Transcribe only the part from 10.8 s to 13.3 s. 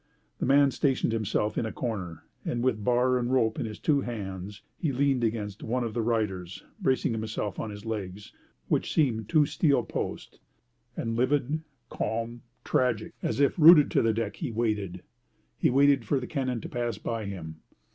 and livid, calm, tragic,